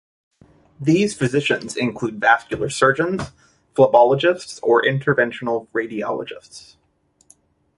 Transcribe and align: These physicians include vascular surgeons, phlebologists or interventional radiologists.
These 0.79 1.15
physicians 1.15 1.77
include 1.77 2.19
vascular 2.19 2.71
surgeons, 2.71 3.21
phlebologists 3.75 4.59
or 4.63 4.81
interventional 4.81 5.67
radiologists. 5.73 6.75